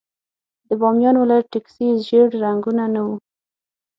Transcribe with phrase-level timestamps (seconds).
[0.67, 3.15] د بامیان ولايت ټکسي ژېړ رنګونه نه وو.